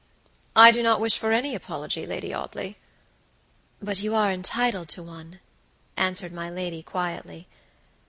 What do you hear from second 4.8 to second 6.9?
to one," answered my lady,